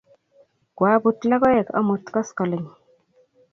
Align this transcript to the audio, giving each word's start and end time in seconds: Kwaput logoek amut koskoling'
Kwaput 0.77 1.17
logoek 1.29 1.67
amut 1.77 2.03
koskoling' 2.13 2.71